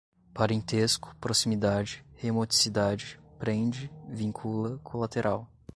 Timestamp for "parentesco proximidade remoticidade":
0.33-3.19